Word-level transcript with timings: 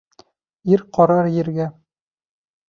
Ир 0.75 0.83
ҡарар 0.99 1.29
ергә. 1.35 1.69